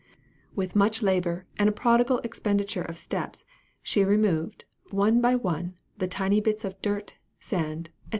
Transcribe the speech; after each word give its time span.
With 0.55 0.75
much 0.75 1.03
labor, 1.03 1.45
and 1.59 1.69
a 1.69 1.71
prodigal 1.71 2.17
expenditure 2.23 2.81
of 2.81 2.97
steps, 2.97 3.45
she 3.83 4.03
removed, 4.03 4.65
one 4.89 5.21
by 5.21 5.35
one, 5.35 5.75
the 5.99 6.07
tiny 6.07 6.41
bits 6.41 6.65
of 6.65 6.81
dirt, 6.81 7.13
sand 7.39 7.91
&c. 8.01 8.03